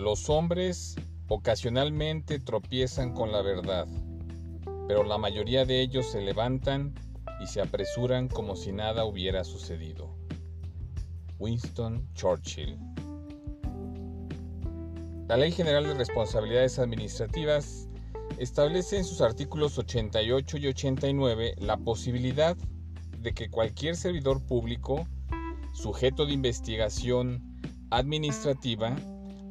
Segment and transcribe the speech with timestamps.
[0.00, 0.96] Los hombres
[1.28, 3.86] ocasionalmente tropiezan con la verdad,
[4.88, 6.94] pero la mayoría de ellos se levantan
[7.38, 10.16] y se apresuran como si nada hubiera sucedido.
[11.38, 12.78] Winston Churchill
[15.28, 17.86] La Ley General de Responsabilidades Administrativas
[18.38, 22.56] establece en sus artículos 88 y 89 la posibilidad
[23.18, 25.06] de que cualquier servidor público,
[25.74, 28.96] sujeto de investigación administrativa,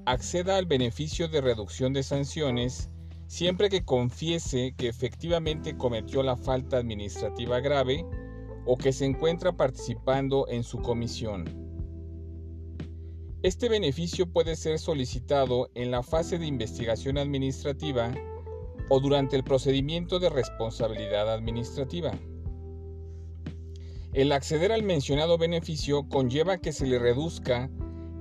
[0.05, 2.89] acceda al beneficio de reducción de sanciones
[3.29, 8.03] siempre que confiese que efectivamente cometió la falta administrativa grave
[8.65, 11.45] o que se encuentra participando en su comisión.
[13.43, 18.11] Este beneficio puede ser solicitado en la fase de investigación administrativa
[18.89, 22.11] o durante el procedimiento de responsabilidad administrativa.
[24.11, 27.69] El acceder al mencionado beneficio conlleva que se le reduzca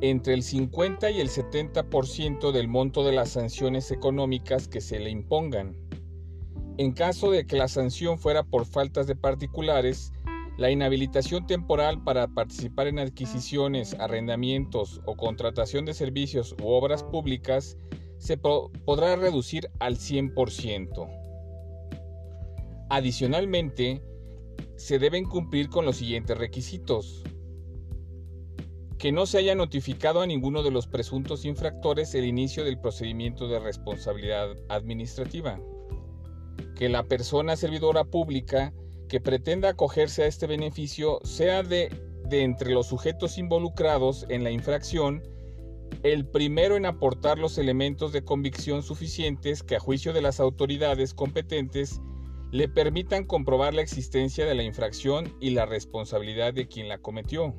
[0.01, 5.11] entre el 50 y el 70% del monto de las sanciones económicas que se le
[5.11, 5.77] impongan.
[6.77, 10.13] En caso de que la sanción fuera por faltas de particulares,
[10.57, 17.77] la inhabilitación temporal para participar en adquisiciones, arrendamientos o contratación de servicios u obras públicas
[18.19, 21.09] se podrá reducir al 100%.
[22.91, 24.03] Adicionalmente,
[24.77, 27.25] se deben cumplir con los siguientes requisitos
[28.99, 33.47] que no se haya notificado a ninguno de los presuntos infractores el inicio del procedimiento
[33.47, 35.61] de responsabilidad administrativa,
[36.75, 38.73] que la persona servidora pública
[39.09, 41.91] que pretenda acogerse a este beneficio sea de,
[42.31, 45.23] entre los sujetos involucrados en la infracción
[46.03, 51.15] el primero en aportar los elementos de convicción suficientes que a juicio de las autoridades
[51.15, 52.01] competentes
[52.51, 57.55] le permitan comprobar la existencia de la infracción y la responsabilidad de quien la cometió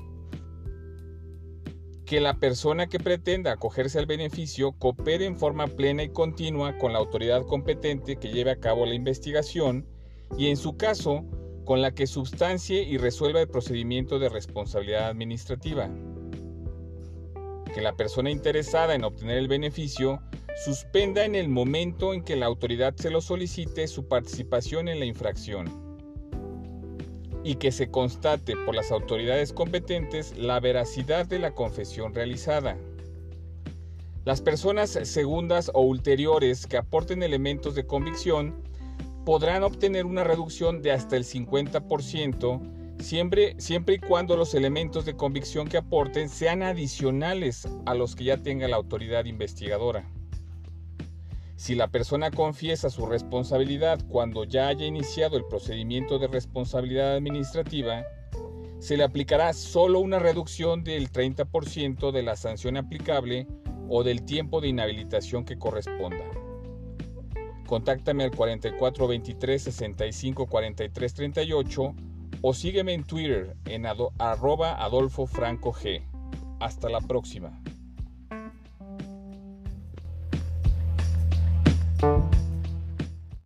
[2.09, 6.91] que la persona que pretenda acogerse al beneficio coopere en forma plena y continua con
[6.91, 9.85] la autoridad competente que lleve a cabo la investigación
[10.35, 11.23] y en su caso
[11.65, 15.87] con la que sustancie y resuelva el procedimiento de responsabilidad administrativa.
[17.75, 20.19] Que la persona interesada en obtener el beneficio
[20.65, 25.05] suspenda en el momento en que la autoridad se lo solicite su participación en la
[25.05, 25.88] infracción
[27.43, 32.77] y que se constate por las autoridades competentes la veracidad de la confesión realizada.
[34.25, 38.61] Las personas segundas o ulteriores que aporten elementos de convicción
[39.25, 42.61] podrán obtener una reducción de hasta el 50%
[42.99, 48.25] siempre, siempre y cuando los elementos de convicción que aporten sean adicionales a los que
[48.25, 50.05] ya tenga la autoridad investigadora.
[51.59, 58.05] Si la persona confiesa su responsabilidad cuando ya haya iniciado el procedimiento de responsabilidad administrativa,
[58.79, 63.45] se le aplicará solo una reducción del 30% de la sanción aplicable
[63.89, 66.23] o del tiempo de inhabilitación que corresponda.
[67.67, 71.95] Contáctame al 4423 65 43 38
[72.41, 76.07] o sígueme en Twitter en arroba Adolfo G.
[76.61, 77.61] Hasta la próxima.